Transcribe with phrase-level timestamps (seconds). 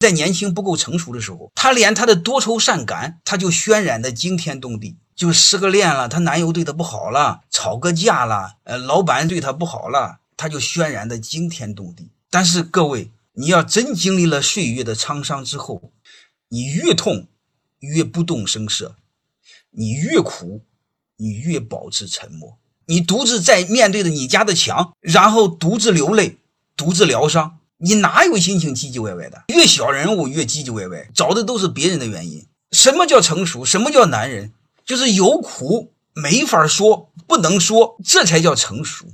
[0.00, 4.96] 在年轻不够成熟的时候，她连她的多愁善感，她就渲染的惊天动地。
[5.14, 12.08] 就失个恋了，她男友对她不好了，吵个架了，呃，老板对她不好了，她就渲染的惊天动地。
[12.30, 15.92] 但是各位，你要真经历了岁月的沧桑之后，
[16.48, 17.26] 你越痛
[17.80, 18.96] 越不动声色，
[19.72, 20.62] 你越苦
[21.18, 22.56] 你越保持沉默，
[22.86, 26.38] 你独自在面对着你家的墙，然后独自流泪，
[26.74, 27.58] 独自疗伤。
[27.82, 29.42] 你哪有心情唧唧歪歪的？
[29.48, 32.46] 越小人物越唧唧歪歪，找的都是别人的原因。
[32.72, 33.64] 什么叫成熟？
[33.64, 34.52] 什么叫男人？
[34.84, 39.06] 就是有苦没法说，不能说，这才叫成熟。